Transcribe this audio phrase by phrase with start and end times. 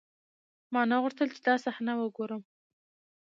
[0.73, 2.41] ما نه غوښتل چې دا صحنه وګورم.